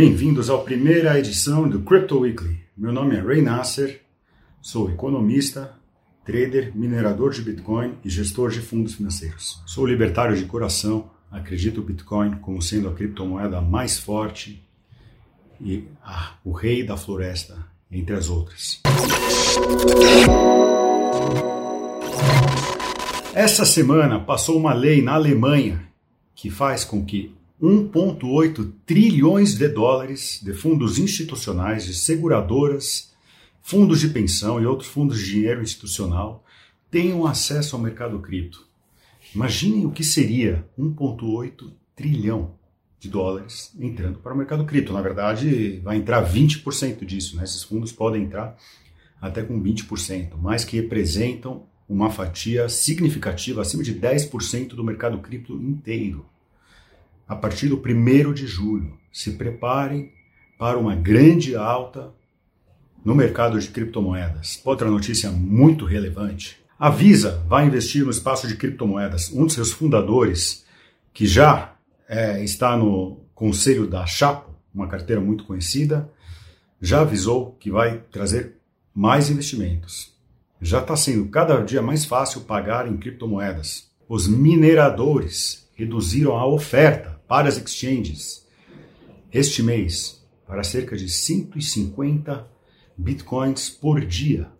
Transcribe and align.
Bem-vindos 0.00 0.48
à 0.48 0.56
primeira 0.56 1.18
edição 1.18 1.68
do 1.68 1.80
Crypto 1.80 2.20
Weekly. 2.20 2.60
Meu 2.76 2.92
nome 2.92 3.16
é 3.16 3.20
Ray 3.20 3.42
Nasser, 3.42 4.00
sou 4.62 4.88
economista, 4.88 5.74
trader, 6.24 6.70
minerador 6.72 7.32
de 7.32 7.42
Bitcoin 7.42 7.94
e 8.04 8.08
gestor 8.08 8.50
de 8.50 8.60
fundos 8.60 8.94
financeiros. 8.94 9.60
Sou 9.66 9.84
libertário 9.84 10.36
de 10.36 10.44
coração, 10.44 11.10
acredito 11.28 11.80
o 11.80 11.82
Bitcoin 11.82 12.36
como 12.36 12.62
sendo 12.62 12.88
a 12.88 12.94
criptomoeda 12.94 13.60
mais 13.60 13.98
forte 13.98 14.64
e 15.60 15.82
ah, 16.00 16.36
o 16.44 16.52
rei 16.52 16.84
da 16.84 16.96
floresta, 16.96 17.66
entre 17.90 18.14
as 18.14 18.30
outras. 18.30 18.80
Essa 23.34 23.64
semana 23.64 24.20
passou 24.20 24.56
uma 24.56 24.72
lei 24.72 25.02
na 25.02 25.14
Alemanha 25.14 25.88
que 26.36 26.50
faz 26.50 26.84
com 26.84 27.04
que 27.04 27.36
1,8 27.60 28.72
trilhões 28.86 29.54
de 29.54 29.68
dólares 29.68 30.40
de 30.42 30.52
fundos 30.52 30.98
institucionais, 30.98 31.84
de 31.84 31.94
seguradoras, 31.94 33.12
fundos 33.60 34.00
de 34.00 34.08
pensão 34.08 34.60
e 34.62 34.66
outros 34.66 34.88
fundos 34.88 35.18
de 35.18 35.32
dinheiro 35.32 35.62
institucional 35.62 36.44
tenham 36.90 37.26
acesso 37.26 37.76
ao 37.76 37.82
mercado 37.82 38.18
cripto. 38.20 38.66
Imaginem 39.34 39.84
o 39.84 39.90
que 39.90 40.04
seria 40.04 40.66
1,8 40.78 41.70
trilhão 41.94 42.54
de 42.98 43.08
dólares 43.08 43.72
entrando 43.78 44.18
para 44.18 44.32
o 44.32 44.36
mercado 44.36 44.64
cripto. 44.64 44.92
Na 44.92 45.02
verdade, 45.02 45.80
vai 45.80 45.96
entrar 45.96 46.24
20% 46.26 47.04
disso. 47.04 47.36
Né? 47.36 47.44
Esses 47.44 47.62
fundos 47.62 47.92
podem 47.92 48.22
entrar 48.22 48.56
até 49.20 49.42
com 49.42 49.60
20%, 49.60 50.34
mas 50.40 50.64
que 50.64 50.76
representam 50.76 51.66
uma 51.88 52.10
fatia 52.10 52.68
significativa, 52.68 53.62
acima 53.62 53.82
de 53.82 53.94
10% 53.94 54.68
do 54.68 54.84
mercado 54.84 55.18
cripto 55.18 55.54
inteiro. 55.54 56.24
A 57.28 57.36
partir 57.36 57.68
do 57.68 57.76
1 57.76 58.32
de 58.32 58.46
julho, 58.46 58.98
se 59.12 59.32
preparem 59.32 60.10
para 60.58 60.78
uma 60.78 60.96
grande 60.96 61.54
alta 61.54 62.10
no 63.04 63.14
mercado 63.14 63.60
de 63.60 63.68
criptomoedas. 63.68 64.60
Outra 64.64 64.90
notícia 64.90 65.30
muito 65.30 65.84
relevante: 65.84 66.58
a 66.78 66.88
Visa 66.88 67.44
vai 67.46 67.66
investir 67.66 68.02
no 68.02 68.10
espaço 68.10 68.48
de 68.48 68.56
criptomoedas. 68.56 69.30
Um 69.30 69.44
de 69.44 69.52
seus 69.52 69.72
fundadores, 69.72 70.64
que 71.12 71.26
já 71.26 71.74
é, 72.08 72.42
está 72.42 72.74
no 72.76 73.20
conselho 73.34 73.86
da 73.86 74.06
Chapo, 74.06 74.50
uma 74.74 74.88
carteira 74.88 75.20
muito 75.20 75.44
conhecida, 75.44 76.10
já 76.80 77.02
avisou 77.02 77.56
que 77.60 77.70
vai 77.70 77.98
trazer 78.10 78.56
mais 78.94 79.28
investimentos. 79.28 80.16
Já 80.62 80.80
está 80.80 80.96
sendo 80.96 81.28
cada 81.28 81.60
dia 81.60 81.82
mais 81.82 82.06
fácil 82.06 82.40
pagar 82.40 82.88
em 82.88 82.96
criptomoedas. 82.96 83.90
Os 84.08 84.26
mineradores 84.26 85.68
reduziram 85.74 86.36
a 86.36 86.46
oferta 86.46 87.17
para 87.28 87.48
as 87.48 87.58
exchanges 87.58 88.46
este 89.30 89.62
mês 89.62 90.26
para 90.46 90.64
cerca 90.64 90.96
de 90.96 91.10
150 91.10 92.48
bitcoins 92.96 93.68
por 93.68 94.04
dia. 94.04 94.50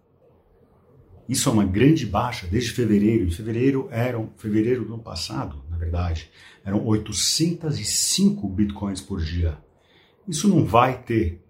Isso 1.27 1.49
é 1.49 1.53
uma 1.53 1.65
grande 1.65 2.05
baixa 2.07 2.47
desde 2.47 2.71
fevereiro. 2.73 3.25
Em 3.25 3.31
fevereiro 3.31 3.89
eram, 3.91 4.31
fevereiro 4.37 4.85
do 4.85 4.95
ano 4.95 5.03
passado, 5.03 5.65
na 5.71 5.79
verdade, 5.79 6.31
eram 6.65 6.87
805 6.87 8.47
bitcoins 8.49 9.01
por 9.01 9.21
dia. 9.21 9.59
Isso 10.27 10.47
não 10.47 10.65
vai 10.65 11.03
ter 11.03 11.43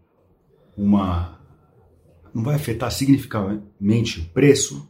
uma 0.77 1.37
não 2.33 2.45
vai 2.45 2.55
afetar 2.55 2.93
significativamente 2.93 4.21
o 4.21 4.25
preço, 4.27 4.89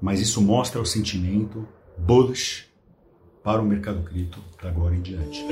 mas 0.00 0.20
isso 0.20 0.40
mostra 0.40 0.80
o 0.80 0.86
sentimento 0.86 1.66
bullish 1.98 2.71
para 3.42 3.60
o 3.60 3.64
mercado 3.64 4.02
cripto 4.02 4.38
da 4.62 4.68
agora 4.68 4.94
em 4.94 5.00
diante. 5.00 5.44